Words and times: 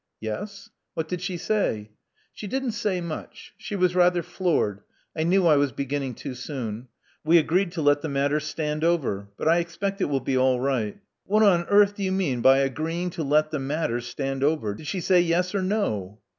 Yes." 0.19 0.71
"What 0.95 1.07
did 1.07 1.21
she 1.21 1.37
say?" 1.37 1.91
She 2.33 2.47
didn't 2.47 2.71
say 2.71 3.01
much. 3.01 3.53
She 3.59 3.75
was 3.75 3.93
rather 3.93 4.23
floored: 4.23 4.81
I 5.15 5.21
knew 5.21 5.45
I 5.45 5.57
was 5.57 5.71
beginning 5.71 6.15
too 6.15 6.33
soon. 6.33 6.87
We 7.23 7.37
agreed 7.37 7.71
to 7.73 7.83
let 7.83 8.01
the 8.01 8.09
matter 8.09 8.39
stand 8.39 8.83
over. 8.83 9.29
But 9.37 9.47
I 9.47 9.57
expect 9.59 10.01
it 10.01 10.05
will 10.05 10.19
be 10.19 10.35
all 10.39 10.59
right." 10.59 10.97
What 11.27 11.43
on 11.43 11.65
earth 11.65 11.95
do 11.97 12.01
you 12.03 12.11
mean 12.11 12.41
by 12.41 12.61
agreeing 12.61 13.11
to 13.11 13.23
let 13.23 13.51
the 13.51 13.59
matter 13.59 14.01
stand 14.01 14.43
over? 14.43 14.73
Did 14.73 14.87
she 14.87 15.01
say 15.01 15.21
yes 15.21 15.53
or 15.53 15.61
no? 15.61 16.17